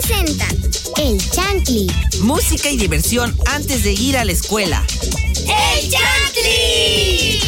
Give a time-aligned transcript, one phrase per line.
[0.00, 0.46] presenta
[0.98, 1.86] El Chantli.
[2.20, 4.82] Música y diversión antes de ir a la escuela.
[5.46, 7.40] ¡El Chantli!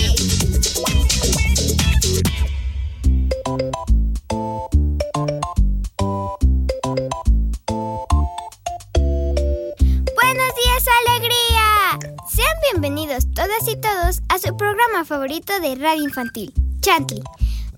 [10.15, 11.99] Buenos días, alegría.
[12.35, 17.21] Sean bienvenidos todas y todos a su programa favorito de radio infantil, Chantli.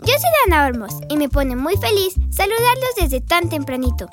[0.02, 4.08] Yo soy Ana Olmos y me pone muy feliz saludarlos desde tan tempranito.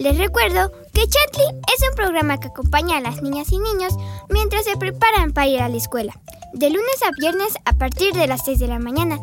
[0.00, 1.44] Les recuerdo que Chantli
[1.76, 3.92] es un programa que acompaña a las niñas y niños
[4.30, 6.18] mientras se preparan para ir a la escuela.
[6.54, 9.18] De lunes a viernes a partir de las 6 de la mañana,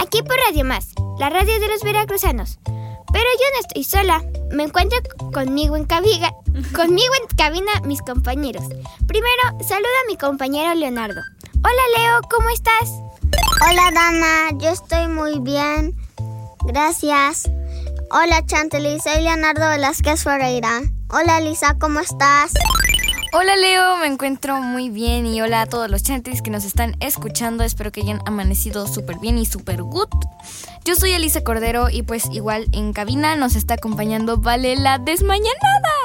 [0.00, 2.58] aquí por Radio Más, la radio de los veracruzanos.
[2.64, 4.98] Pero yo no estoy sola, me encuentro
[5.34, 6.32] conmigo en cabina,
[6.74, 8.64] conmigo en cabina mis compañeros.
[9.06, 11.20] Primero, saluda a mi compañero Leonardo.
[11.62, 12.88] Hola Leo, ¿cómo estás?
[13.68, 15.94] Hola Dana, yo estoy muy bien.
[16.64, 17.50] Gracias.
[18.14, 20.82] Hola Chantley, soy Leonardo Velázquez Ferreira.
[21.08, 22.52] Hola Lisa, ¿cómo estás?
[23.32, 26.94] Hola Leo, me encuentro muy bien y hola a todos los chantis que nos están
[27.00, 27.64] escuchando.
[27.64, 30.10] Espero que hayan amanecido súper bien y súper good.
[30.84, 36.01] Yo soy Elisa Cordero y pues igual en cabina nos está acompañando Vale la Desmañanada.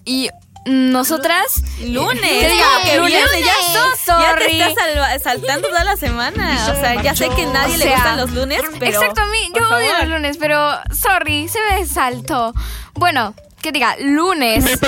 [0.06, 0.30] Y
[0.70, 1.64] nosotras.
[1.82, 2.22] Lunes.
[2.22, 2.66] ¿Qué digo?
[2.84, 3.12] que Lunes.
[3.12, 6.58] viernes, ya Ya te estás saltando toda la semana.
[6.70, 9.02] O sea, ya sé que a nadie O le gustan los lunes, pero.
[9.02, 12.54] Exacto, a mí, yo odio los lunes, pero sorry, se me saltó.
[12.94, 14.80] Bueno, que diga, lunes.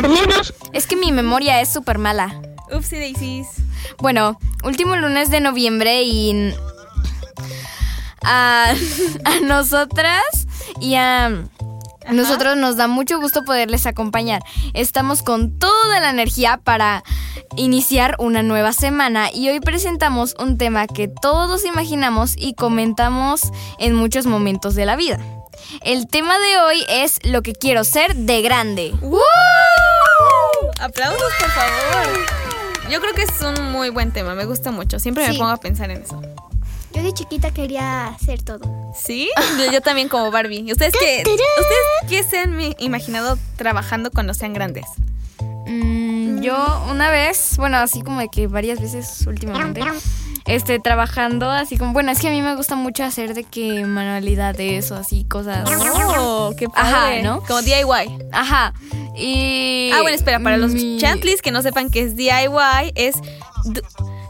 [0.73, 2.39] Es que mi memoria es súper mala.
[2.71, 3.47] Upsi daisies.
[3.99, 6.53] Bueno, último lunes de noviembre y
[8.23, 8.73] a,
[9.25, 10.23] a nosotras
[10.79, 11.43] y a
[12.11, 14.41] nosotros nos da mucho gusto poderles acompañar.
[14.73, 17.03] Estamos con toda la energía para
[17.55, 23.41] iniciar una nueva semana y hoy presentamos un tema que todos imaginamos y comentamos
[23.79, 25.19] en muchos momentos de la vida.
[25.81, 28.93] El tema de hoy es lo que quiero ser de grande.
[30.79, 32.25] Aplausos, por favor.
[32.89, 34.99] Yo creo que es un muy buen tema, me gusta mucho.
[34.99, 36.21] Siempre me pongo a pensar en eso.
[36.93, 38.59] Yo de chiquita quería hacer todo.
[38.93, 39.29] ¿Sí?
[39.57, 40.63] Yo, yo también como Barbie.
[40.67, 44.85] ¿Y ustedes qué, ¿ustedes qué se han imaginado trabajando cuando sean grandes?
[45.67, 49.81] Mm, yo una vez, bueno, así como de que varias veces últimamente,
[50.45, 53.85] este, trabajando así como, bueno, es que a mí me gusta mucho hacer de que
[53.85, 55.69] manualidades o así cosas.
[56.19, 57.23] Oh, qué Ajá, padre.
[57.23, 57.41] ¿no?
[57.43, 58.29] Como DIY.
[58.33, 58.73] Ajá.
[59.15, 59.91] Y...
[59.93, 63.15] Ah, bueno, espera, para los chantlis que no sepan qué es DIY, es
[63.65, 63.81] do,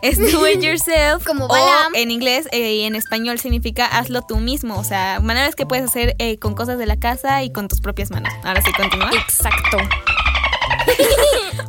[0.01, 1.25] es do it yourself.
[1.25, 1.56] Como o
[1.94, 4.78] en inglés eh, y en español significa hazlo tú mismo.
[4.78, 7.81] O sea, maneras que puedes hacer eh, con cosas de la casa y con tus
[7.81, 8.34] propias manos.
[8.44, 9.11] Ahora sí, continúa.
[9.13, 9.78] Exacto.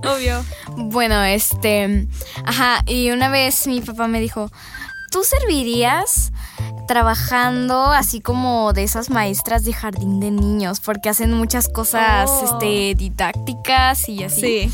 [0.08, 0.44] Obvio.
[0.76, 2.06] Bueno, este,
[2.44, 4.50] ajá, y una vez mi papá me dijo,
[5.10, 6.32] ¿tú servirías
[6.88, 10.80] trabajando así como de esas maestras de jardín de niños?
[10.80, 12.44] Porque hacen muchas cosas, Oh.
[12.58, 14.70] este, didácticas y así.
[14.70, 14.72] Sí.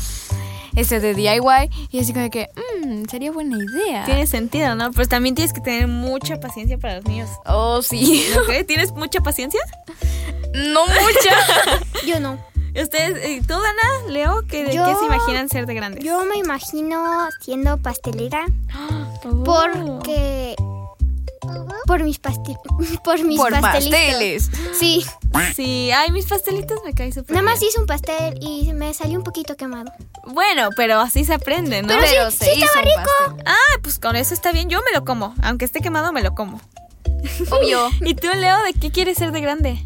[0.79, 1.69] Este, de DIY.
[1.91, 2.49] Y así como que,
[2.85, 4.05] mmm, sería buena idea.
[4.05, 4.91] Tiene sentido, ¿no?
[4.91, 7.29] Pues también tienes que tener mucha paciencia para los niños.
[7.45, 8.25] Oh, sí.
[8.67, 9.59] ¿Tienes mucha paciencia?
[10.53, 11.79] no mucha.
[12.07, 12.37] Yo no.
[12.69, 16.03] Ustedes, eh, tú, Dana, Leo, ¿qué, de Yo- qué se imaginan ser de grandes?
[16.03, 18.45] Yo me imagino siendo pastelera
[19.25, 19.43] Oh.
[19.43, 20.55] porque,
[21.85, 22.55] Por mis pastel
[23.03, 23.99] por mis Por pastelitos.
[23.99, 24.49] pasteles.
[24.77, 25.05] Sí,
[25.55, 29.17] Sí, ay, mis pastelitos me caen súper nada más hice un pastel y me salió
[29.17, 29.91] un poquito quemado.
[30.25, 31.87] Bueno, pero así se aprende, ¿no?
[31.89, 33.11] Pero sí, Pero sí se hizo estaba un rico.
[33.27, 33.43] pastel.
[33.47, 34.69] Ah, pues con eso está bien.
[34.69, 35.33] Yo me lo como.
[35.43, 36.59] Aunque esté quemado, me lo como.
[37.51, 37.89] Obvio.
[38.01, 39.83] ¿Y tú, Leo, de qué quieres ser de grande?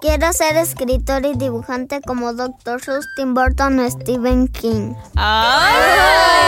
[0.00, 2.80] Quiero ser escritor y dibujante como Dr.
[2.82, 4.94] Seuss, Tim Burton o Stephen King.
[5.16, 6.47] ¡Ay!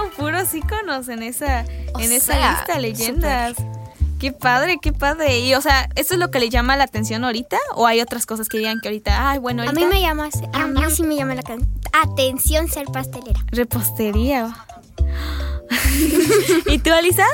[0.00, 0.10] ¡Wow!
[0.16, 1.64] Puros íconos en esa,
[1.94, 3.56] O en esa lista, leyendas.
[4.18, 5.40] Qué padre, qué padre.
[5.40, 7.56] Y, o sea, ¿eso es lo que le llama la atención ahorita?
[7.74, 10.28] ¿O hay otras cosas que digan que ahorita, ay, bueno, A ahorita mí me llama,
[10.52, 11.42] a mí sí me llama la
[11.92, 13.38] atención ser pastelera.
[13.52, 14.56] repostería?
[16.66, 17.26] ¿Y tú, Alisa?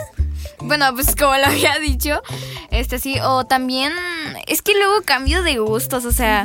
[0.61, 2.23] Bueno, pues como lo había dicho,
[2.71, 3.93] este sí, o también
[4.47, 6.45] es que luego cambio de gustos, o sea,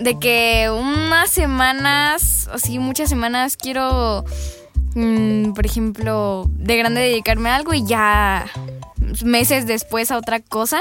[0.00, 4.24] de que unas semanas, así muchas semanas quiero,
[4.94, 8.46] mm, por ejemplo, de grande dedicarme a algo y ya
[9.24, 10.78] meses después a otra cosa,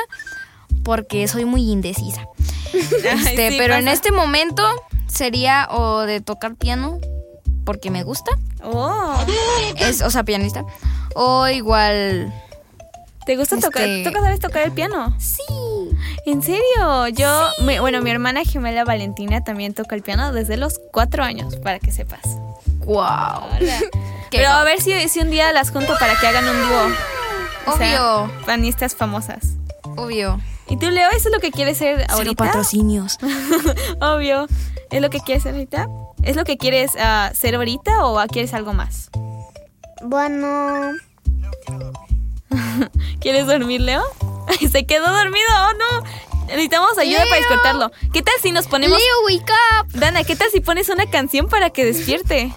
[0.83, 2.27] porque soy muy indecisa.
[2.73, 4.63] Este, sí, pero en este momento
[5.07, 6.99] sería o de tocar piano,
[7.63, 8.31] porque me gusta,
[8.63, 9.15] Oh,
[9.77, 10.65] es, o sea, pianista,
[11.15, 12.33] o igual
[13.25, 13.83] ¿te gusta tocar?
[13.83, 15.15] Este- ¿Tú sabes tocar el piano?
[15.19, 15.41] Sí.
[16.25, 17.07] ¿En serio?
[17.13, 21.55] Yo, mi- bueno, mi hermana gemela Valentina también toca el piano desde los cuatro años,
[21.57, 22.21] para que sepas.
[22.87, 23.43] Wow.
[23.59, 23.79] Hola.
[24.31, 26.87] Pero a ver si, si un día las junto para que hagan un dúo.
[27.67, 28.45] O sea, Obvio.
[28.45, 29.55] panistas famosas.
[29.97, 30.39] Obvio.
[30.69, 32.45] ¿Y tú, Leo, eso es lo que quieres ser Cero ahorita?
[32.45, 33.17] patrocinios.
[34.01, 34.47] Obvio.
[34.89, 35.87] ¿Es lo que quieres ser ahorita?
[36.23, 39.09] ¿Es lo que quieres ah, ser ahorita o quieres algo más?
[40.01, 40.93] Bueno,
[43.19, 44.03] ¿Quieres dormir, Leo?
[44.71, 46.45] Se quedó dormido, oh no.
[46.47, 47.91] Necesitamos ayuda para despertarlo.
[48.13, 48.97] ¿Qué tal si nos ponemos...
[48.97, 49.99] Leo, wake up.
[49.99, 52.53] Dana, ¿qué tal si pones una canción para que despierte?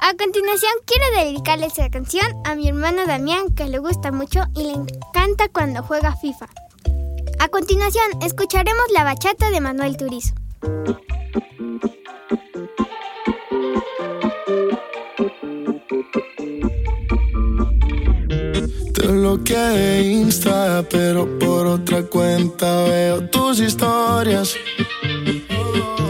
[0.00, 4.64] A continuación, quiero dedicarle esta canción a mi hermano Damián, que le gusta mucho y
[4.64, 6.46] le encanta cuando juega FIFA.
[7.38, 10.34] A continuación, escucharemos la bachata de Manuel Turizo.
[18.94, 24.56] Te bloqueé de Insta, pero por otra cuenta veo tus historias.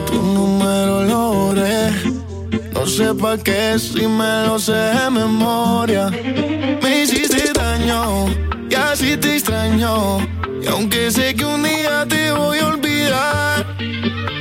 [0.06, 1.34] Tu número lo.
[2.84, 6.10] No sé pa' qué si me lo sé de memoria.
[6.82, 8.26] Me hiciste daño
[8.68, 10.18] y así te extraño.
[10.60, 13.66] Y aunque sé que un día te voy a olvidar,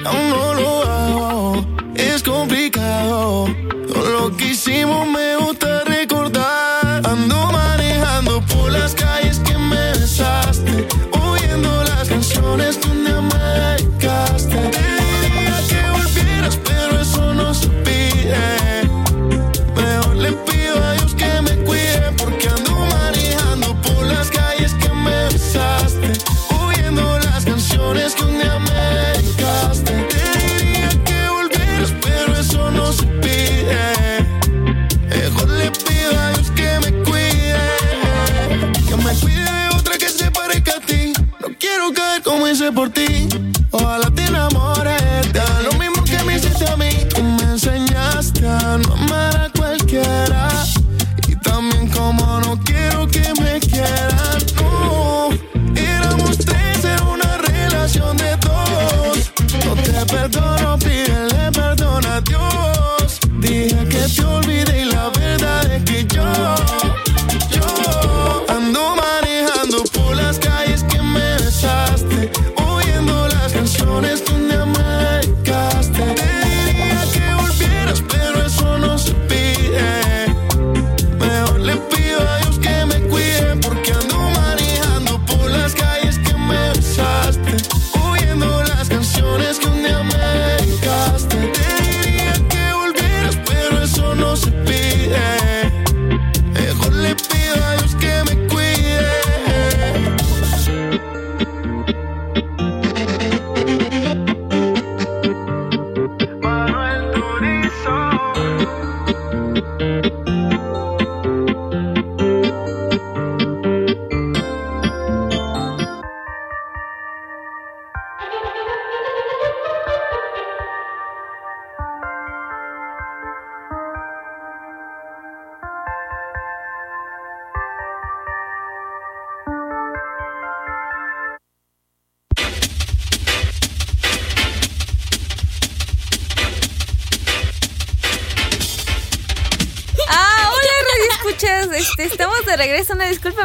[0.04, 1.66] aún no lo hago.
[1.96, 3.48] Es complicado.
[3.88, 7.02] Todo lo que hicimos me gusta recordar.
[7.08, 10.86] Ando manejando por las calles que me besaste.
[11.14, 12.90] Oyendo las canciones que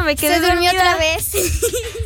[0.09, 0.91] me quedé Se durmió dormida.
[0.91, 1.31] otra vez.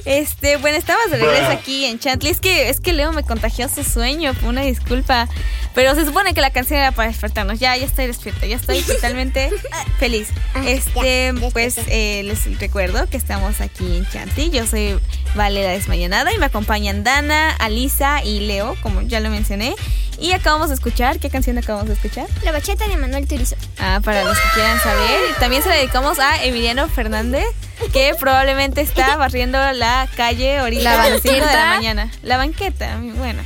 [0.06, 2.30] Este, bueno, estamos de regreso aquí en Chantley.
[2.34, 5.30] Es que, es que Leo me contagió su sueño, una disculpa.
[5.74, 7.58] Pero se supone que la canción era para despertarnos.
[7.58, 9.50] Ya, ya estoy despierta, ya estoy totalmente
[10.00, 10.28] feliz.
[10.66, 14.50] Este, ya, pues eh, les recuerdo que estamos aquí en Chantley.
[14.50, 15.00] Yo soy
[15.36, 19.74] Vale la Desmayanada y me acompañan Dana, Alisa y Leo, como ya lo mencioné.
[20.20, 22.28] Y acabamos de escuchar, ¿qué canción acabamos de escuchar?
[22.44, 23.56] La bachata de Manuel Turizo.
[23.80, 25.20] Ah, para los que quieran saber.
[25.40, 27.46] También se la dedicamos a Emiliano Fernández,
[27.92, 31.66] que probablemente está barriendo la calle ahorita La a las cinco de la banqueta.
[31.76, 32.12] mañana.
[32.22, 33.42] La banqueta, bueno.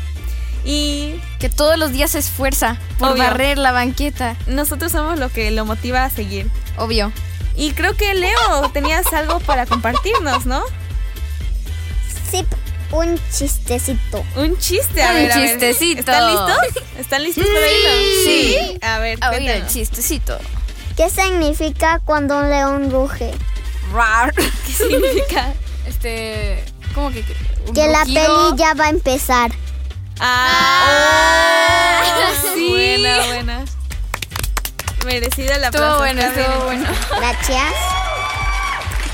[0.65, 3.23] Y Que todos los días se esfuerza por Obvio.
[3.23, 4.35] barrer la banqueta.
[4.47, 6.49] nosotros somos lo que lo motiva a seguir.
[6.77, 7.11] Obvio.
[7.55, 10.61] Y creo que Leo, tenías algo para compartirnos, ¿no?
[12.29, 12.45] Sí,
[12.91, 14.23] un chistecito.
[14.35, 15.49] Un chiste, a Un ver, a ver.
[15.49, 15.99] chistecito.
[16.01, 16.83] ¿Están listos?
[16.99, 18.05] ¿Están listos para irlo?
[18.25, 18.77] Sí.
[18.81, 19.73] A ver, A oír el cuéntanos.
[19.73, 20.37] chistecito.
[20.97, 23.31] ¿Qué significa cuando un león ruge?
[23.93, 24.33] Rar.
[24.65, 25.53] ¿Qué significa?
[25.85, 26.63] Este.
[26.93, 27.23] ¿Cómo que?
[27.67, 29.51] un Que la peli ya va a empezar.
[30.19, 32.01] Ah,
[32.53, 32.69] sí.
[32.69, 33.65] Buena, buena.
[35.05, 36.85] Merecida la Estuvo bueno, estuvo bueno.
[37.17, 37.73] Gracias.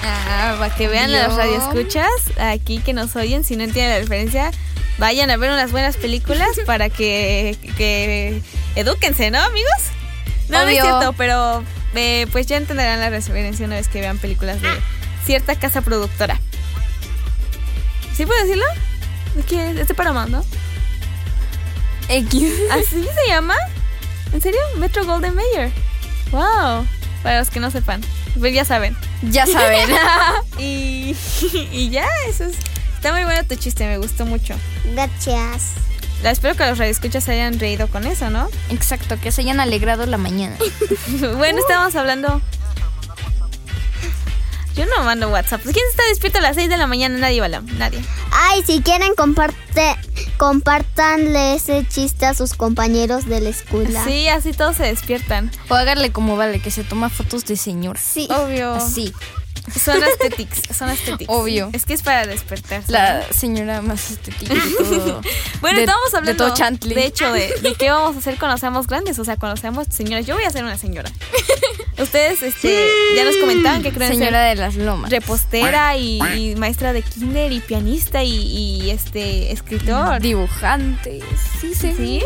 [0.04, 1.38] Ah, para que vean Vio.
[1.38, 4.52] radioescuchas aquí que nos oyen, si no entienden la referencia,
[4.98, 8.42] vayan a ver unas buenas películas para que, que
[8.76, 9.72] edúquense, ¿no, amigos?
[10.50, 10.84] No, no es Obvio.
[10.84, 11.64] cierto, pero
[11.96, 14.70] eh, pues ya entenderán la referencia una vez que vean películas de
[15.26, 16.40] cierta casa productora.
[18.16, 18.66] ¿Sí puedo decirlo?
[19.36, 19.78] ¿De qué es?
[19.78, 20.46] Es de Paramount, ¿no?
[22.10, 22.52] X.
[22.72, 23.56] ¿Así se llama?
[24.34, 24.60] ¿En serio?
[24.78, 25.72] Metro Golden Mayer.
[26.32, 26.86] Wow.
[27.24, 28.02] Para los que no sepan,
[28.38, 28.96] pues ya saben.
[29.24, 29.90] Ya saben.
[30.60, 31.16] Y,
[31.72, 32.56] y ya, eso es.
[32.96, 34.56] Está muy bueno tu chiste, me gustó mucho.
[34.94, 35.72] Gracias.
[36.32, 38.50] Espero que los radioescuchas se hayan reído con eso, ¿no?
[38.70, 40.58] Exacto, que se hayan alegrado la mañana.
[41.38, 42.42] bueno, estábamos hablando.
[44.76, 45.62] Yo no mando WhatsApp.
[45.62, 47.18] ¿Quién está despierto a las 6 de la mañana?
[47.20, 47.62] Nadie, Bala.
[47.78, 48.04] Nadie.
[48.32, 49.96] Ay, si quieren comparte,
[50.38, 54.04] compártanle ese chiste a sus compañeros de la escuela.
[54.04, 55.52] Sí, así todos se despiertan.
[55.70, 58.00] O háganle como vale, que se toma fotos de señora.
[58.04, 58.28] Sí.
[58.32, 58.74] Obvio.
[58.74, 59.14] Así.
[59.84, 60.62] Son aesthetics.
[60.78, 61.30] Son aesthetics.
[61.30, 61.70] Obvio.
[61.74, 62.92] Es que es para despertarse.
[62.92, 65.22] La señora más estética de todo.
[65.62, 66.94] Bueno, de- estábamos de hablando todo Chantley.
[66.96, 69.88] de hecho de, de qué vamos a hacer cuando seamos grandes, o sea, cuando seamos
[69.90, 70.26] señoras.
[70.26, 71.10] Yo voy a ser una señora.
[72.00, 75.10] Ustedes este, ya nos comentaban que creen Señora ser de las lomas.
[75.12, 80.20] repostera y, y maestra de kinder y pianista y, y, este escritor.
[80.20, 81.22] Dibujante.
[81.62, 81.94] Sí, sí.
[81.96, 82.22] ¿Sí?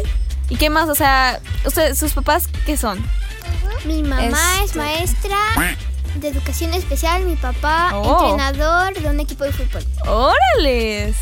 [0.50, 0.88] ¿Y qué más?
[0.90, 3.06] O sea, ustedes, sus papás qué son?
[3.86, 4.24] Mi mamá
[4.64, 4.80] es Este.
[4.80, 5.38] maestra
[6.20, 8.32] de educación especial, mi papá Oh.
[8.32, 9.84] entrenador de un equipo de fútbol.
[10.08, 11.16] ¡Órales!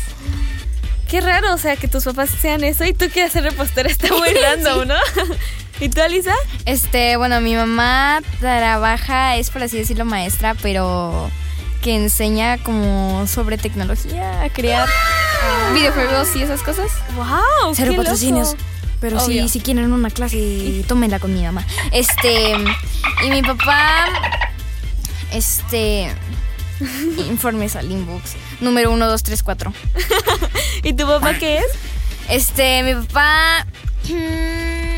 [1.08, 4.08] Qué raro, o sea, que tus papás sean eso y tú quieras ser repostera, está
[4.16, 4.94] muy random, ¿no?
[5.80, 6.34] ¿Y tú, Alisa?
[6.64, 11.30] Este, bueno, mi mamá trabaja, es por así decirlo, maestra, pero
[11.82, 14.88] que enseña como sobre tecnología, a crear
[15.74, 16.86] videojuegos y esas cosas.
[17.14, 17.74] ¡Wow!
[17.74, 18.52] Cero qué patrocinios.
[18.52, 18.62] loco.
[18.98, 19.46] Pero Obvio.
[19.48, 21.64] si quieren una clase, tómenla con mi mamá.
[21.92, 22.54] Este,
[23.24, 24.06] y mi papá,
[25.36, 26.08] este,
[27.28, 29.72] informes al inbox, número 1, 2, 3, 4.
[30.82, 31.66] ¿Y tu papá qué es?
[32.28, 33.66] Este, mi papá,
[34.08, 34.96] mm,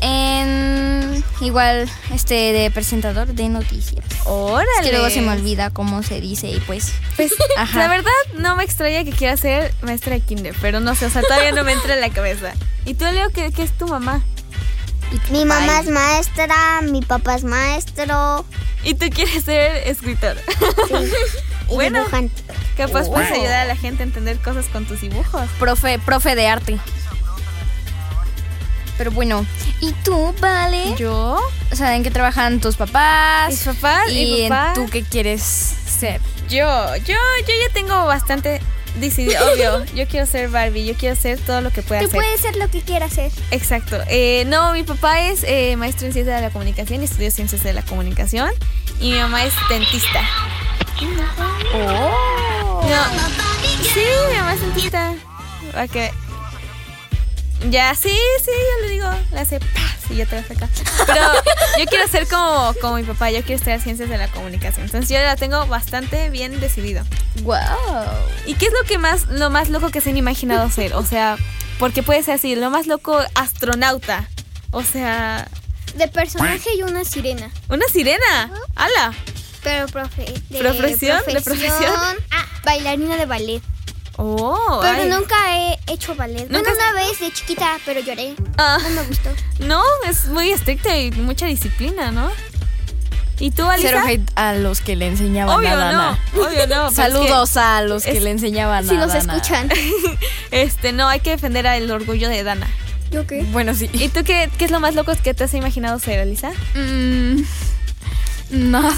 [0.00, 4.04] en, igual, este, de presentador de noticias.
[4.26, 4.68] ¡Órale!
[4.80, 7.78] Es que luego se me olvida cómo se dice y pues, Pues, Ajá.
[7.78, 11.10] la verdad, no me extraña que quiera ser maestra de kinder, pero no sé, o
[11.10, 12.52] sea, todavía no me entra en la cabeza.
[12.84, 14.22] ¿Y tú, Leo, qué, qué es tu mamá?
[15.30, 18.44] Mi mamá es maestra, mi papá es maestro
[18.82, 20.36] ¿Y tú quieres ser escritor?
[21.68, 22.00] y Bueno.
[22.00, 22.42] dibujante.
[22.76, 25.48] Capaz puedes ayudar a la gente a entender cosas con tus dibujos.
[25.58, 26.78] profe, profe de arte.
[28.98, 29.44] Pero bueno,
[29.80, 30.94] ¿y tú, Vale?
[30.96, 31.40] ¿Yo?
[31.72, 33.48] O sea, ¿en qué trabajan tus papás?
[33.50, 34.72] Mis papás ¿Y y en papá.
[34.74, 36.20] tú qué quieres ser?
[36.48, 38.60] Yo, yo, yo ya tengo bastante
[38.96, 39.84] decidido, obvio.
[39.94, 42.20] Yo quiero ser Barbie, yo quiero hacer todo lo que pueda Tú hacer.
[42.20, 43.30] puedes ser lo que quieras ser.
[43.50, 43.98] Exacto.
[44.08, 47.72] Eh, no, mi papá es eh, maestro en ciencias de la comunicación estudió ciencias de
[47.72, 48.50] la comunicación.
[49.00, 50.20] Y mi mamá es dentista.
[51.74, 52.80] Oh.
[52.88, 53.04] No.
[53.82, 55.14] Sí, mi mamá es dentista.
[55.74, 56.10] ¿A qué?
[57.70, 58.10] Ya, sí,
[58.44, 59.94] sí, yo le digo, le hace ¡pah!
[60.10, 60.68] y ya te la saca.
[61.06, 61.20] Pero
[61.78, 64.84] yo quiero ser como, como mi papá, yo quiero estudiar ciencias de la comunicación.
[64.84, 67.04] Entonces yo la tengo bastante bien decidido.
[67.42, 67.56] Wow.
[68.46, 70.94] ¿Y qué es lo que más, lo más loco que se han imaginado ser?
[70.94, 71.36] O sea,
[71.78, 74.28] porque puede ser así, lo más loco, astronauta.
[74.70, 75.48] O sea,
[75.96, 77.50] De personaje y una sirena.
[77.68, 78.50] una sirena.
[78.76, 79.14] ¡Hala!
[79.62, 81.22] Pero profe, de ¿Profesión?
[81.26, 81.94] ¿De profesión?
[82.30, 83.62] Ah, bailarina de ballet.
[84.16, 85.08] Oh, Pero ay.
[85.08, 86.48] nunca he hecho ballet.
[86.48, 88.34] ¿Nunca Bueno, una vez de chiquita, pero lloré.
[88.58, 89.30] Ah, No me gustó.
[89.60, 92.30] no, es muy estricta y mucha disciplina, ¿no?
[93.40, 93.88] ¿Y tú, Alisa?
[93.88, 96.18] Cero hate a los que le enseñaban Obvio a Dana.
[96.34, 96.66] no, obvio no.
[96.68, 99.34] pero es que, Saludos a los que es- le enseñaban Si a nos Dana.
[99.36, 99.68] escuchan.
[100.52, 102.68] este, no, hay que defender el orgullo de Dana.
[103.10, 103.42] ¿Yo qué?
[103.50, 103.90] Bueno, sí.
[103.92, 106.52] ¿Y tú qué, qué es lo más loco que te has imaginado ser, Alisa?
[106.76, 107.42] Mm,
[108.50, 108.92] nada.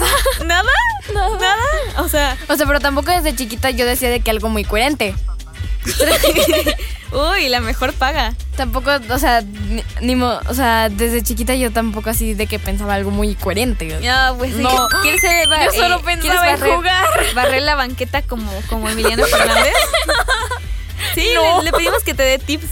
[0.44, 0.70] ¿Nada?
[1.14, 1.56] ¿Nada?
[1.98, 5.14] O sea, O sea, pero tampoco desde chiquita yo decía de que algo muy coherente.
[7.12, 8.34] uy, la mejor paga.
[8.56, 12.58] Tampoco, o sea, ni, ni mo- o sea, desde chiquita yo tampoco así de que
[12.58, 13.98] pensaba algo muy coherente.
[14.02, 14.54] No, pues.
[14.56, 14.88] No.
[15.02, 17.06] ¿Quieres ser, ba- Yo solo ¿quieres pensaba en barrer- jugar.
[17.34, 19.74] Barrer la banqueta como, como Emiliano Fernández.
[21.14, 21.58] Sí, No.
[21.62, 22.66] le, le pedimos que te dé tips.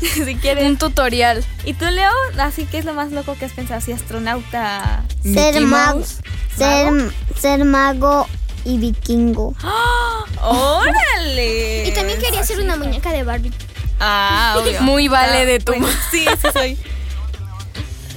[0.00, 0.64] si quieres.
[0.64, 1.44] Un tutorial.
[1.64, 2.10] ¿Y tú, Leo?
[2.38, 5.02] Así que es lo más loco que has pensado, si astronauta.
[5.34, 6.02] Ser mago,
[6.56, 8.26] ser, ser mago
[8.64, 9.54] y vikingo.
[10.42, 11.88] ¡Órale!
[11.88, 13.52] Y también quería hacer una muñeca de Barbie.
[14.00, 14.80] Ah, obvio.
[14.82, 16.78] Muy vale de tu Bueno, sí, sí soy.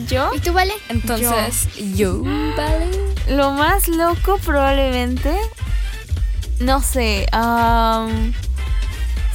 [0.07, 0.31] ¿Yo?
[0.33, 0.73] ¿Y tú, Vale?
[0.87, 2.21] Entonces, yo,
[2.55, 2.87] vale.
[3.27, 5.35] Lo más loco probablemente,
[6.59, 8.33] no sé, am,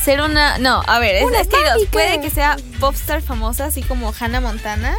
[0.02, 1.88] ser una, no, a ver, es, es que hay dos.
[1.92, 4.96] puede que sea popstar famosa, así como Hannah Montana.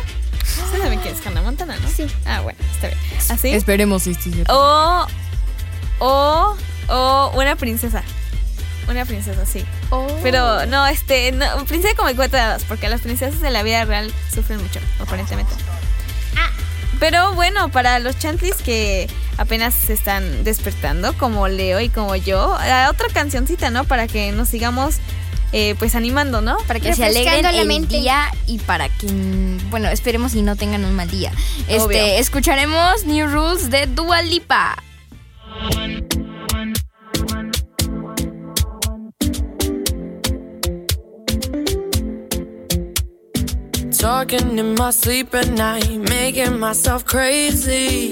[0.64, 1.90] ¿Ustedes saben quién es Hannah Montana, no?
[1.90, 2.08] Sí.
[2.26, 3.00] Ah, bueno, está bien.
[3.30, 3.50] Así.
[3.50, 5.08] Esperemos si sí, O,
[6.00, 8.04] o, o una princesa.
[8.88, 9.66] Una princesa, sí.
[10.22, 13.64] Pero no, este, no, princesa como el cuento de hadas, porque las princesas de la
[13.64, 15.54] vida real sufren mucho, aparentemente.
[17.00, 22.58] Pero bueno, para los chantlis que apenas se están despertando, como Leo y como yo,
[22.64, 23.84] eh, otra cancioncita, ¿no?
[23.84, 24.96] Para que nos sigamos,
[25.58, 26.58] eh, pues, animando, ¿no?
[26.68, 27.96] Para que se alegren la el mente.
[27.98, 29.08] día y para que,
[29.70, 31.32] bueno, esperemos y no tengan un mal día.
[31.70, 31.98] Este, Obvio.
[31.98, 34.76] escucharemos New Rules de Dua Lipa.
[43.98, 48.12] Talking in my sleep at night, making myself crazy.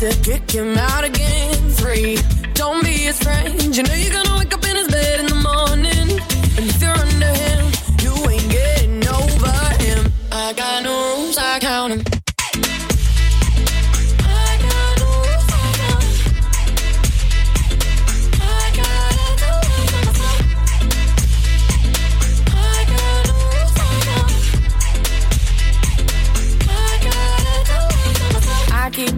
[0.00, 1.54] to kick him out again.
[1.70, 2.18] Three,
[2.54, 3.76] don't be his friend.
[3.76, 4.45] You know you're gonna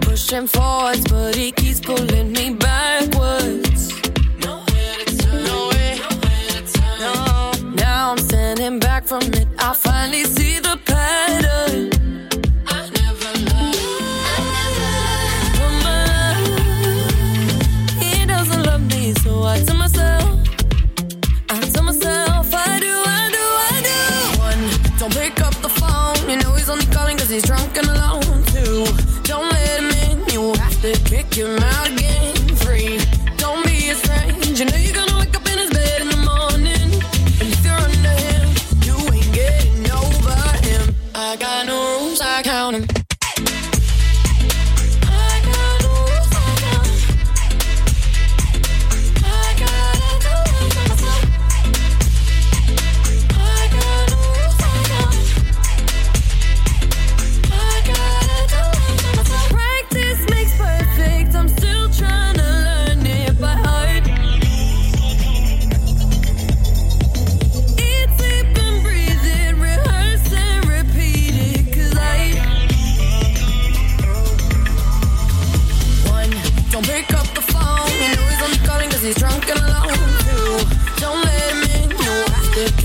[0.01, 2.78] pushing forwards, but he keeps pulling me backwards.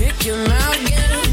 [0.05, 1.24] kick him out, get.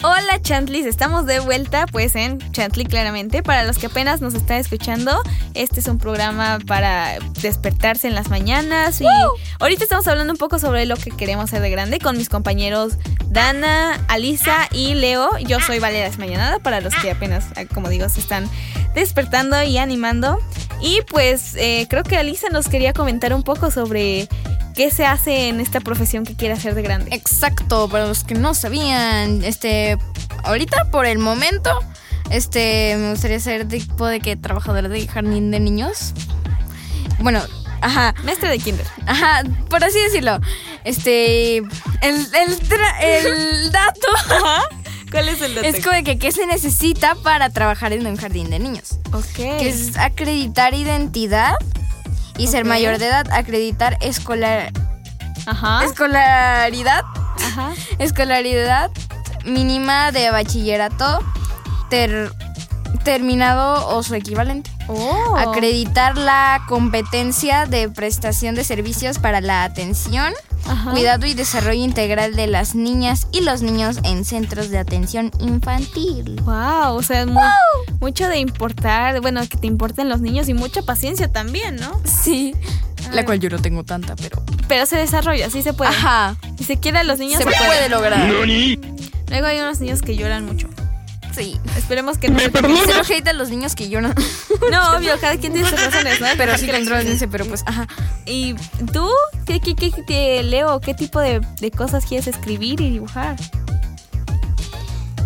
[0.00, 3.42] Hola Chantlis, estamos de vuelta pues en Chantley claramente.
[3.42, 5.20] Para los que apenas nos están escuchando,
[5.54, 9.06] este es un programa para despertarse en las mañanas y
[9.58, 12.96] ahorita estamos hablando un poco sobre lo que queremos ser de grande con mis compañeros
[13.26, 15.36] Dana, Alisa y Leo.
[15.38, 18.48] Yo soy Valeria Mañanada para los que apenas, eh, como digo, se están
[18.94, 20.38] despertando y animando.
[20.80, 24.28] Y pues eh, creo que Alisa nos quería comentar un poco sobre
[24.78, 27.12] qué se hace en esta profesión que quiere hacer de grande.
[27.12, 29.98] Exacto, para los que no sabían, este,
[30.44, 31.76] ahorita por el momento,
[32.30, 36.12] este, me gustaría ser tipo de que trabajadora de jardín de niños.
[37.18, 37.42] Bueno,
[37.80, 38.86] ajá, Maestra de kinder.
[39.06, 40.38] ajá, por así decirlo.
[40.84, 41.64] Este, el,
[42.02, 44.08] el, tra- el dato
[45.10, 45.66] ¿Cuál es el dato?
[45.66, 48.98] es como de que qué se necesita para trabajar en un jardín de niños.
[49.12, 49.34] Ok.
[49.58, 51.54] Que es acreditar identidad
[52.38, 54.70] y ser mayor de edad, acreditar escolar,
[55.46, 55.84] Ajá.
[55.84, 57.04] escolaridad
[57.44, 57.72] Ajá.
[57.98, 58.90] Escolaridad
[59.44, 61.20] mínima de bachillerato
[61.90, 62.32] ter-
[63.04, 64.70] terminado o su equivalente.
[64.88, 65.36] Oh.
[65.36, 70.32] Acreditar la competencia de prestación de servicios para la atención,
[70.66, 70.90] Ajá.
[70.90, 76.40] cuidado y desarrollo integral de las niñas y los niños en centros de atención infantil.
[76.44, 77.38] Wow, o sea, mu-
[78.00, 82.00] mucho de importar, bueno, que te importen los niños y mucha paciencia también, ¿no?
[82.04, 82.54] Sí.
[83.12, 84.42] La cual yo no tengo tanta, pero...
[84.68, 85.90] Pero se desarrolla, sí se puede.
[85.90, 86.36] Ajá.
[86.58, 88.28] Si se quiere a los niños Se se, puede lograr.
[88.28, 90.68] Luego hay unos niños que lloran mucho.
[91.32, 91.58] Sí.
[91.76, 92.38] Esperemos que no.
[92.38, 94.08] se- Cero hate a los niños que yo no...
[94.72, 96.26] No, obvio, cada quien tiene sus razones, ¿no?
[96.36, 97.86] Pero sí controlense, pero pues, ajá.
[98.26, 98.54] ¿Y
[98.92, 99.08] tú?
[99.46, 100.80] ¿Qué, qué, qué, qué- Leo?
[100.80, 103.36] ¿Qué tipo de, de cosas quieres escribir y dibujar?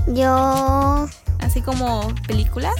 [0.09, 1.09] Yo
[1.41, 2.75] Así como películas,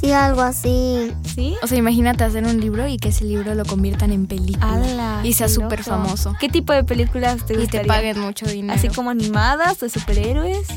[0.00, 1.12] sí algo así.
[1.34, 1.56] ¿sí?
[1.62, 5.20] O sea, imagínate hacer un libro y que ese libro lo conviertan en película.
[5.24, 6.32] Y sea súper famoso.
[6.38, 7.88] ¿Qué tipo de películas te Y te gustaría?
[7.88, 8.72] paguen mucho dinero.
[8.74, 10.68] ¿Así como animadas de superhéroes?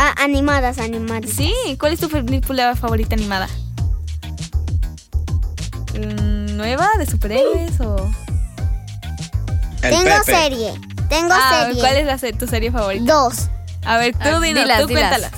[0.00, 1.28] Ah, animadas, animadas.
[1.30, 3.48] Sí, ¿cuál es tu película favorita animada?
[5.94, 7.96] Mm, ¿Nueva de superhéroes o...?
[9.80, 10.72] Tengo serie.
[11.08, 11.80] Tengo Ah, serie.
[11.80, 13.12] ¿cuál es la se- tu serie favorita?
[13.12, 13.48] Dos.
[13.84, 15.08] A ver, tú Ah, dinos, dilas, tú dilas.
[15.10, 15.32] cuéntalas.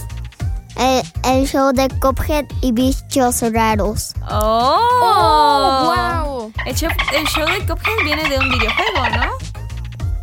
[0.77, 1.03] El,
[1.40, 4.12] el show de Cuphead y bichos raros.
[4.31, 5.92] ¡Oh!
[6.25, 6.53] wow.
[6.66, 9.33] El show, el show de Cuphead viene de un videojuego, ¿no?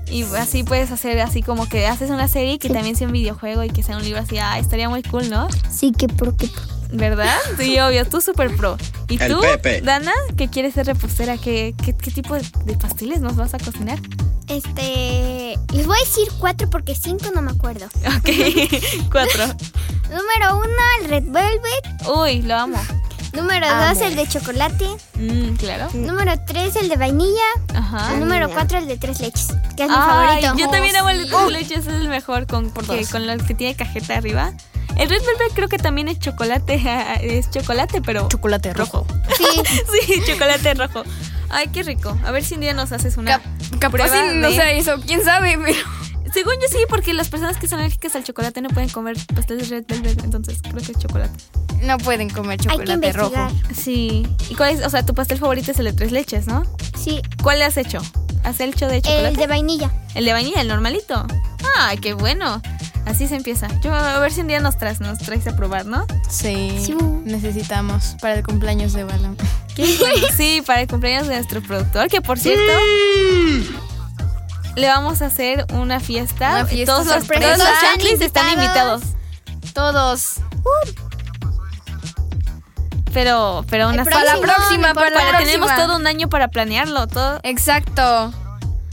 [0.10, 3.64] Y así puedes hacer así como que haces una serie que también sea un videojuego
[3.64, 4.38] y que sea un libro así.
[4.38, 5.48] Ah, estaría muy cool, ¿no?
[5.70, 6.64] Sí, que pro, que pro.
[6.94, 7.36] ¿Verdad?
[7.58, 8.78] Sí, obvio, tú super pro.
[9.10, 9.82] ¿Y El tú, Pepe.
[9.82, 11.38] Dana, que quieres ser repostera?
[11.38, 14.00] ¿Qué, qué, qué tipo de, de pasteles nos vas a cocinar?
[14.48, 15.60] Este.
[15.74, 17.88] Les voy a decir cuatro porque cinco no me acuerdo.
[17.88, 18.30] Ok,
[19.12, 19.46] cuatro.
[20.04, 22.08] Número uno, el Red Velvet.
[22.16, 22.80] Uy, lo amo.
[23.38, 23.88] Número Amo.
[23.94, 24.86] dos, el de chocolate.
[25.16, 25.88] Mm, claro.
[25.94, 27.44] Número tres, el de vainilla.
[27.74, 28.14] Ajá.
[28.16, 28.54] Y número mira.
[28.60, 29.48] cuatro, el de tres leches.
[29.76, 30.54] Que es mi favorito.
[30.58, 33.10] yo también amo el de tres leches, es el mejor con, dos.
[33.10, 34.54] con los que tiene cajeta arriba.
[34.98, 36.82] El Red Velvet creo que también es chocolate,
[37.22, 39.06] es chocolate, pero Chocolate rojo.
[39.38, 39.46] Sí.
[40.08, 41.04] sí, chocolate rojo.
[41.50, 42.18] Ay, qué rico.
[42.26, 43.44] A ver si un día nos haces una Cap-
[43.80, 45.78] capaz prueba sí, no de- sé eso, quién sabe, pero...
[46.34, 49.70] Según yo sí, porque las personas que son alérgicas al chocolate no pueden comer pasteles
[49.70, 51.32] Red Velvet, entonces creo que es chocolate.
[51.84, 53.34] No pueden comer Hay que chocolate rojo.
[53.36, 53.76] investigar.
[53.76, 54.28] Sí.
[54.50, 54.86] ¿Y cuál es?
[54.86, 56.64] O sea, tu pastel favorito es el de tres leches, ¿no?
[56.98, 57.22] Sí.
[57.44, 58.00] ¿Cuál le has hecho?
[58.44, 59.28] ¿Has hecho de chocolate?
[59.30, 59.92] El de vainilla.
[60.16, 61.26] El de vainilla, el normalito.
[61.78, 62.62] Ay, qué bueno.
[63.06, 63.68] Así se empieza.
[63.82, 66.06] Yo a ver si un día nos traes, nos traes a probar, ¿no?
[66.30, 66.94] Sí, Sí.
[67.24, 69.36] necesitamos para el cumpleaños de Balam.
[70.36, 72.62] Sí, para el cumpleaños de nuestro productor, que por cierto
[74.78, 76.52] le vamos a hacer una fiesta.
[76.52, 79.02] Una fiesta todos los, todos los Están invitados.
[79.74, 80.36] Todos.
[83.12, 85.88] Pero, pero una El Para la próxima, no para la Para, tenemos próxima.
[85.88, 87.40] todo un año para planearlo, todo.
[87.42, 88.32] Exacto.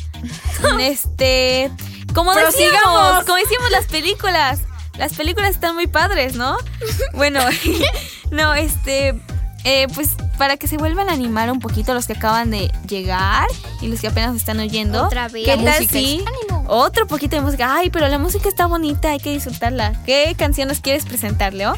[0.80, 1.70] este,
[2.14, 4.60] como decíamos, como decíamos las películas.
[4.96, 6.56] Las películas están muy padres, ¿no?
[7.12, 7.40] Bueno,
[8.30, 9.20] no, este,
[9.64, 13.46] eh, pues para que se vuelvan a animar un poquito los que acaban de llegar
[13.80, 15.04] y los que apenas están oyendo.
[15.04, 15.44] Otra vez.
[15.44, 16.64] ¿Qué tal música si ánimo.
[16.68, 17.74] otro poquito de música?
[17.74, 19.92] Ay, pero la música está bonita, hay que disfrutarla.
[20.04, 21.74] ¿Qué canciones quieres presentar, Leo?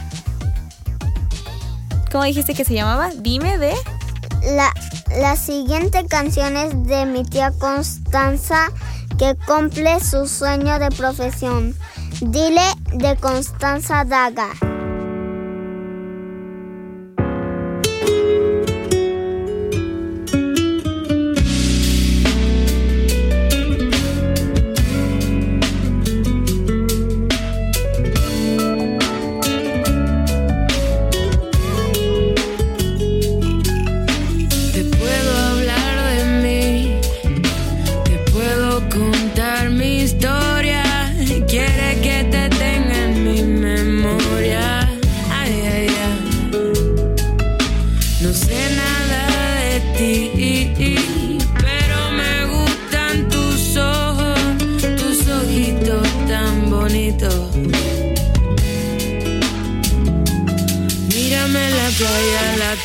[2.11, 3.11] ¿Cómo dijiste que se llamaba?
[3.15, 3.75] Dime de.
[4.43, 4.73] La,
[5.19, 8.69] la siguiente canción es de mi tía Constanza
[9.19, 11.75] que cumple su sueño de profesión.
[12.21, 14.51] Dile de Constanza Daga.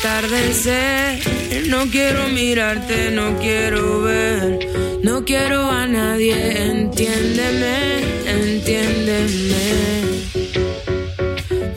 [0.02, 1.20] atardecer.
[1.68, 4.58] No quiero mirarte, no quiero ver,
[5.02, 6.34] no quiero a nadie.
[6.70, 9.64] Entiéndeme, entiéndeme.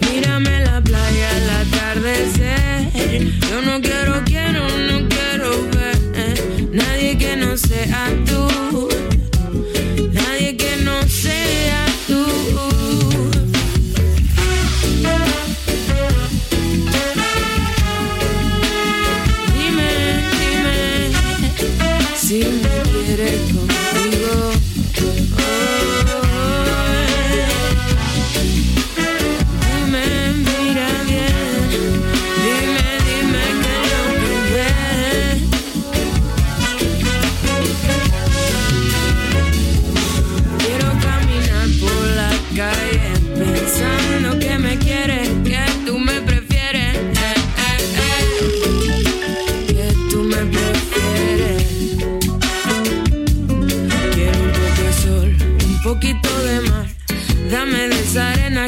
[0.01, 3.29] Mírame la playa al atardecer.
[3.47, 4.14] Yo no quiero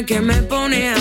[0.04, 0.97] que me pone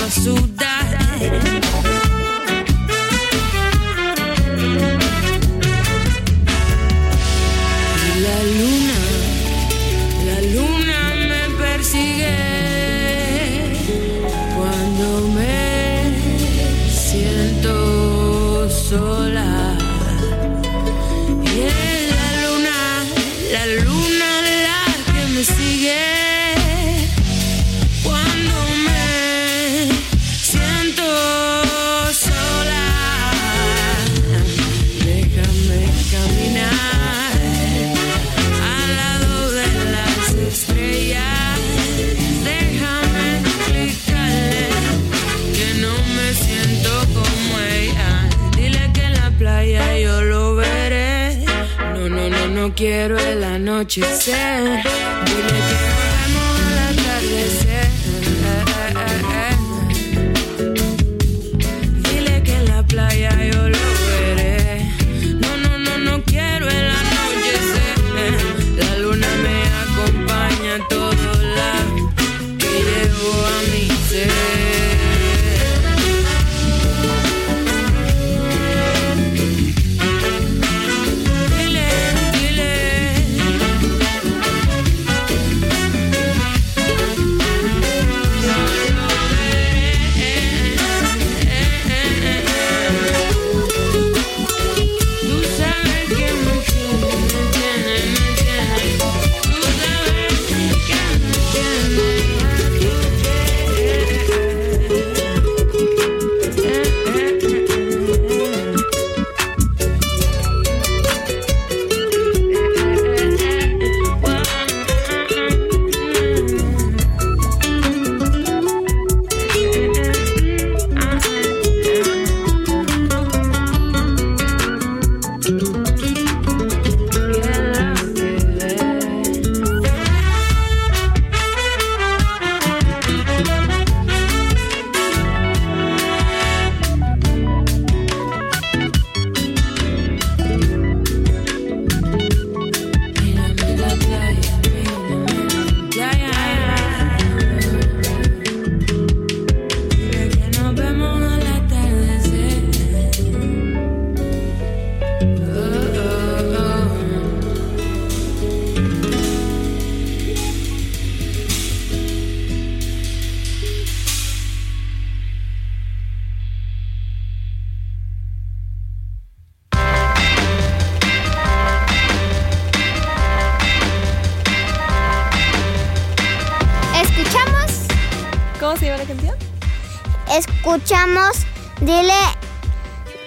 [181.82, 182.14] dile,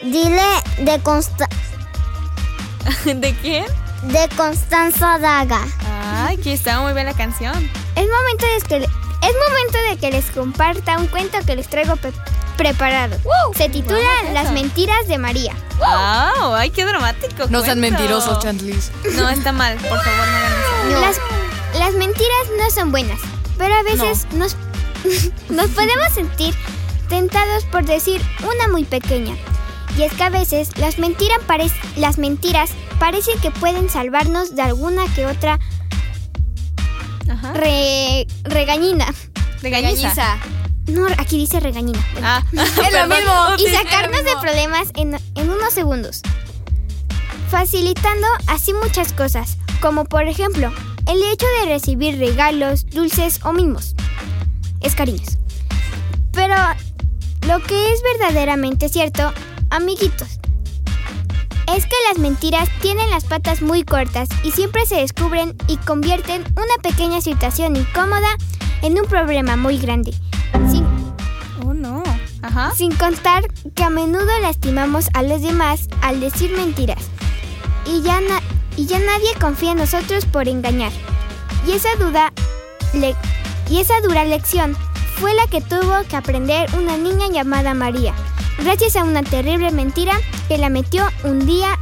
[0.03, 0.43] dile
[0.79, 1.57] de Constanza.
[3.05, 3.67] ¿De quién?
[4.03, 5.67] De Constanza Daga.
[6.03, 7.55] Ay, que está muy bien la canción.
[7.97, 11.95] Es momento de que, les comparta un cuento que les traigo
[12.57, 13.17] preparado.
[13.57, 15.55] Se titula Las mentiras de María.
[15.79, 16.55] Wow.
[16.55, 17.35] ¡Ay, qué dramático!
[17.45, 17.65] No cuento.
[17.65, 18.91] sean mentirosos, Chantlis.
[19.15, 19.77] No, está mal.
[19.77, 20.27] Por favor,
[20.91, 21.15] no hagan.
[21.79, 23.21] Las, mentiras no son buenas,
[23.59, 24.27] pero a veces
[25.51, 26.55] nos podemos sentir
[27.11, 29.37] tentados por decir una muy pequeña.
[29.99, 31.41] Y es que a veces las, mentiras
[31.97, 32.17] las
[32.99, 35.59] parece que pueden salvarnos de alguna que otra
[38.45, 39.13] regañina.
[39.61, 40.39] Regañiza.
[40.87, 42.01] No, aquí dice regañina.
[42.53, 43.33] Es lo mismo.
[43.59, 46.23] Y sacarnos de problemas en, en unos segundos.
[47.51, 50.73] Facilitando así muchas cosas, como por ejemplo
[51.09, 53.97] el hecho de recibir regalos, dulces o mimos.
[54.81, 55.39] Es cariños.
[56.33, 56.55] Pero
[57.47, 59.33] lo que es verdaderamente cierto,
[59.71, 60.29] amiguitos,
[61.75, 66.43] es que las mentiras tienen las patas muy cortas y siempre se descubren y convierten
[66.57, 68.29] una pequeña situación incómoda
[68.83, 70.13] en un problema muy grande.
[70.71, 70.85] Sin
[71.65, 72.03] Oh, no.
[72.43, 72.73] Ajá.
[72.75, 77.05] sin contar que a menudo lastimamos a los demás al decir mentiras.
[77.87, 78.43] Y ya, na-
[78.77, 80.93] y ya nadie confía en nosotros por engañar.
[81.69, 82.33] Y esa duda
[82.95, 83.15] le-
[83.69, 84.77] y esa dura lección
[85.21, 88.15] fue la que tuvo que aprender una niña llamada María,
[88.59, 90.15] gracias a una terrible mentira
[90.49, 91.79] que la metió un día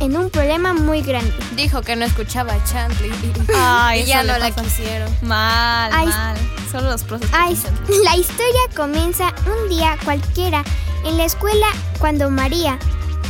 [0.00, 1.32] en un problema muy grande.
[1.56, 3.10] Dijo que no escuchaba a Chantley.
[3.56, 5.10] Ay, y ya no la quisieron.
[5.22, 6.36] Mal, Ay, mal.
[6.70, 7.34] Solo los procesos.
[7.34, 7.58] Ay,
[8.04, 10.62] la historia comienza un día cualquiera
[11.06, 11.66] en la escuela
[11.98, 12.78] cuando María,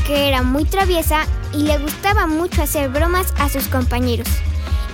[0.04, 4.26] que era muy traviesa y le gustaba mucho hacer bromas a sus compañeros,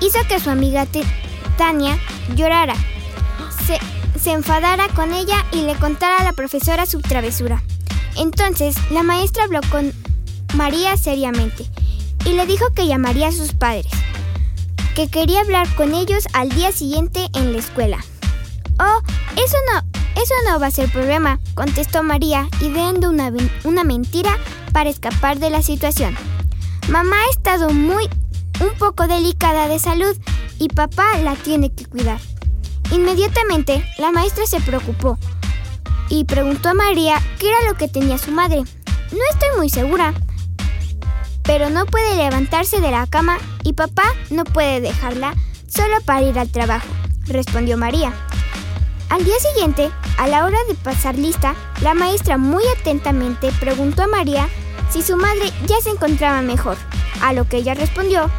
[0.01, 0.87] hizo que su amiga
[1.57, 1.99] Tania
[2.35, 2.75] llorara,
[3.67, 3.79] se,
[4.21, 7.63] se enfadara con ella y le contara a la profesora su travesura.
[8.17, 9.95] Entonces, la maestra habló con
[10.55, 11.65] María seriamente
[12.27, 13.87] y le dijo que llamaría a sus padres,
[14.95, 17.99] que quería hablar con ellos al día siguiente en la escuela.
[18.79, 19.01] Oh,
[19.37, 19.81] eso no,
[20.21, 23.33] eso no va a ser problema, contestó María, ideando una,
[23.65, 24.37] una mentira
[24.73, 26.15] para escapar de la situación.
[26.89, 28.05] Mamá ha estado muy,
[28.61, 30.15] un poco delicada de salud
[30.59, 32.21] y papá la tiene que cuidar.
[32.93, 35.19] Inmediatamente, la maestra se preocupó
[36.09, 38.59] y preguntó a María qué era lo que tenía su madre.
[38.59, 40.13] No estoy muy segura,
[41.45, 45.35] pero no puede levantarse de la cama y papá no puede dejarla
[45.69, 46.89] solo para ir al trabajo,
[47.27, 48.13] respondió María.
[49.09, 54.09] Al día siguiente, a la hora de pasar lista, la maestra muy atentamente preguntó a
[54.09, 54.49] María
[54.91, 56.77] si su madre ya se encontraba mejor,
[57.23, 58.31] a lo que ella respondió,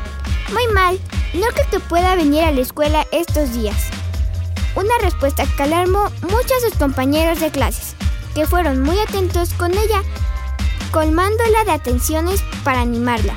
[0.54, 1.00] muy mal,
[1.34, 3.92] no creo que pueda venir a la escuela estos días.
[4.76, 7.96] Una respuesta que alarmó mucho a sus compañeros de clases,
[8.34, 10.04] que fueron muy atentos con ella,
[10.92, 13.36] colmándola de atenciones para animarla.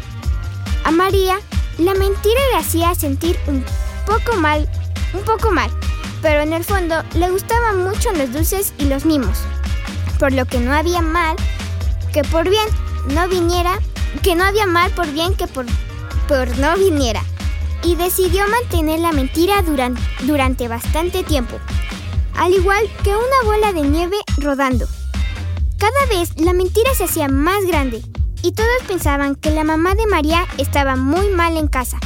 [0.85, 1.39] A María,
[1.79, 3.65] la mentira le hacía sentir un
[4.07, 4.69] poco mal,
[5.13, 5.71] un poco mal,
[6.23, 9.39] pero en el fondo le gustaban mucho los dulces y los mimos,
[10.19, 11.37] por lo que no había mal
[12.15, 12.69] que por bien
[13.09, 13.81] no viniera,
[14.23, 15.67] que no había mal por bien que por,
[16.29, 17.25] por no viniera,
[17.85, 21.59] y decidió mantener la mentira duran- durante bastante tiempo,
[22.35, 24.87] al igual que una bola de nieve rodando.
[25.79, 28.03] Cada vez la mentira se hacía más grande
[28.43, 31.99] y todos pensaban que la mamá de María estaba muy mal en casa,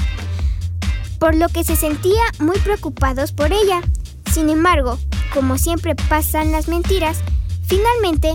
[1.19, 3.81] por lo que se sentía muy preocupados por ella.
[4.33, 4.99] Sin embargo,
[5.33, 7.19] como siempre pasan las mentiras,
[7.67, 8.35] finalmente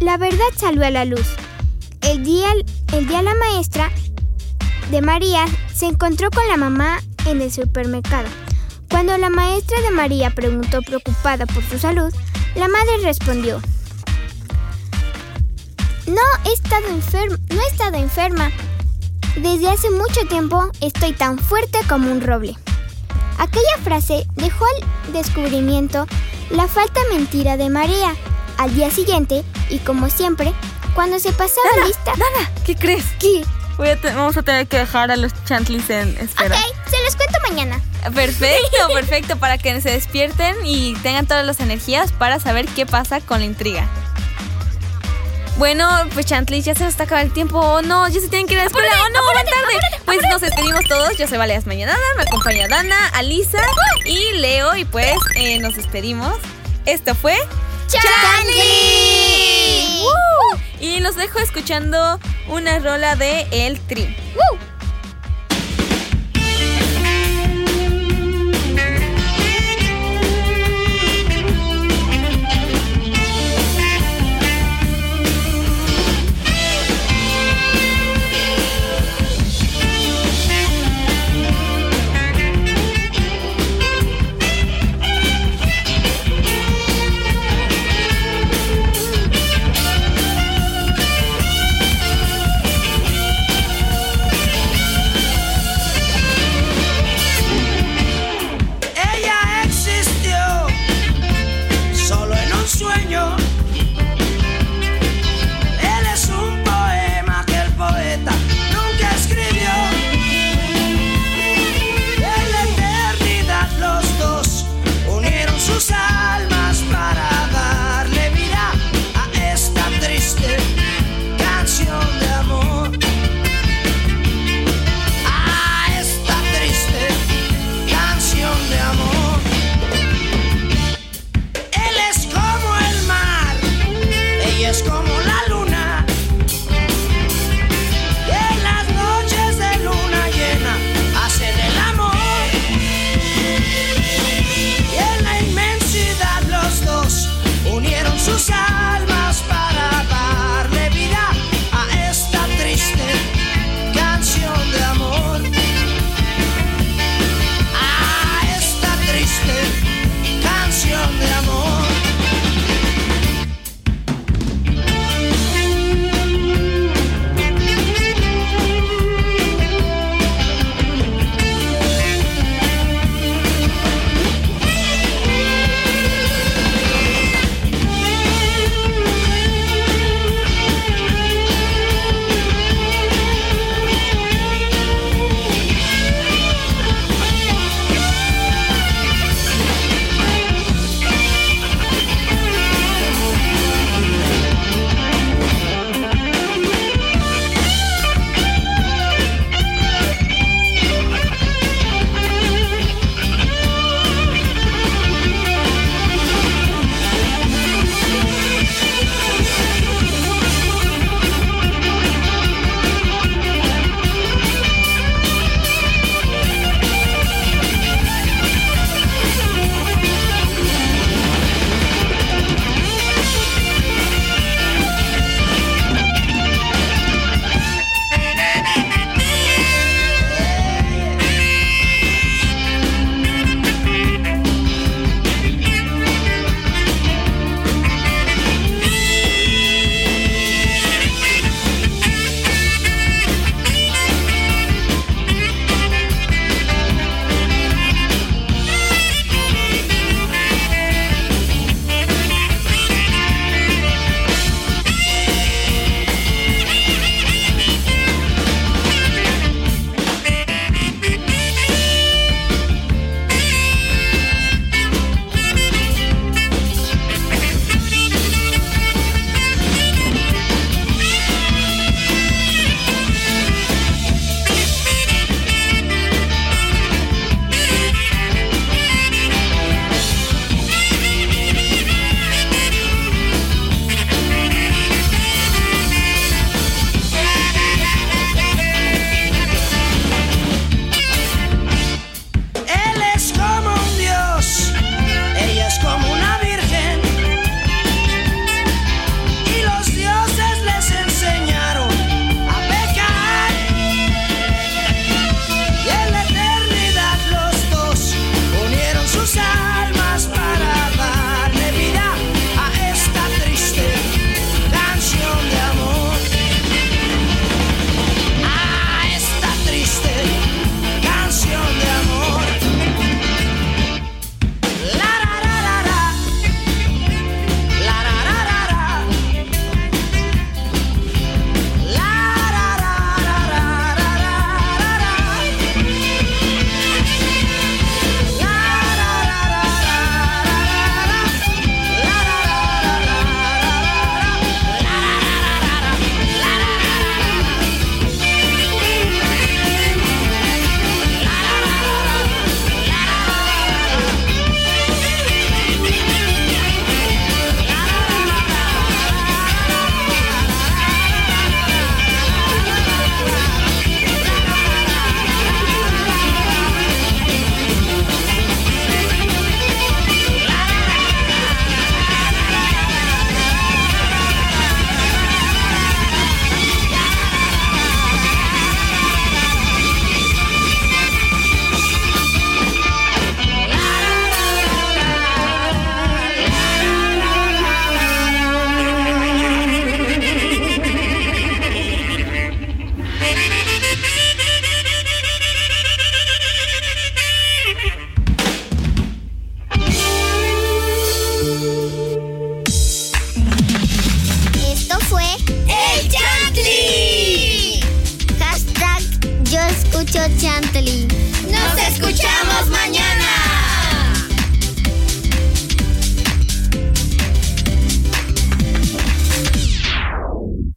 [0.00, 1.26] la verdad salió a la luz.
[2.02, 2.48] El día,
[2.92, 3.90] el día la maestra
[4.90, 5.44] de María
[5.76, 8.28] se encontró con la mamá en el supermercado.
[8.90, 12.12] Cuando la maestra de María preguntó preocupada por su salud,
[12.54, 13.60] la madre respondió,
[16.06, 18.50] no he estado enferma, no he estado enferma.
[19.36, 22.56] Desde hace mucho tiempo estoy tan fuerte como un roble.
[23.38, 26.06] Aquella frase dejó al descubrimiento
[26.48, 28.14] la falta mentira de María.
[28.56, 30.54] Al día siguiente, y como siempre,
[30.94, 32.12] cuando se pasaba lista...
[32.12, 33.04] Dana, ¿qué crees?
[33.20, 33.44] ¿Qué?
[33.76, 36.56] Voy a vamos a tener que dejar a los chantlis en espera.
[36.56, 37.80] Ok, se los cuento mañana.
[38.14, 43.20] Perfecto, perfecto, para que se despierten y tengan todas las energías para saber qué pasa
[43.20, 43.86] con la intriga.
[45.58, 47.58] Bueno, pues Chantley, ya se nos está acabando el tiempo.
[47.58, 48.90] Oh, no, ya se tienen que ir a la escuela.
[48.92, 49.80] oh, no, van tarde.
[50.04, 51.16] pues nos despedimos todos.
[51.16, 53.62] Yo soy Valeas Mañanada, me acompaña Dana, Alisa
[54.04, 54.76] y Leo.
[54.76, 56.36] Y pues eh, nos despedimos.
[56.84, 57.36] Esto fue
[57.88, 59.36] ¡Chantley!
[60.80, 64.14] Y los dejo escuchando una rola de El Tri.
[64.34, 64.65] ¡Woo!